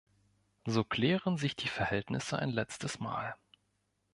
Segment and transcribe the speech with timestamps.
[0.65, 3.35] So klären sich die Verhältnisse ein letztes Mal.